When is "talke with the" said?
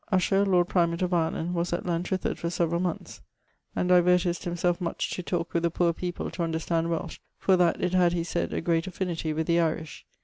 5.21-5.69